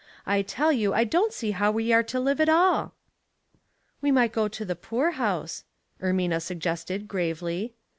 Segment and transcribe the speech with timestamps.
[0.25, 2.95] I tell you I don't see how we are to live at all."
[4.01, 5.63] "We might go to the poor house,"
[6.01, 7.75] Ermina suggested, gravely.